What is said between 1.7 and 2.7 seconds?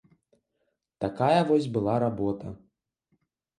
была работа.